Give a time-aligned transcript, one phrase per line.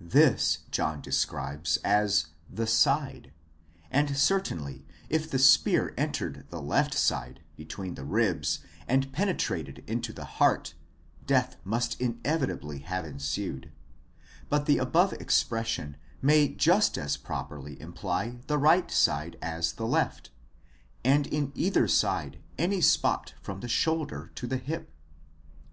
[0.00, 3.32] This John describes as the πλευρὰ side,
[3.90, 10.12] and certainly if the spear entered the left side between the ribs and penetrated into
[10.12, 10.74] the heart,
[11.26, 13.72] death must inevitably have ensued:
[14.48, 20.30] but the above expression may just as properly imply the right side as the left,
[21.04, 24.92] and in either side any spot from the shoulder to the hip.